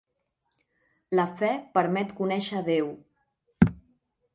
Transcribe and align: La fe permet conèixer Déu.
La 1.19 1.27
fe 1.41 1.51
permet 1.77 2.17
conèixer 2.23 2.67
Déu. 2.75 2.91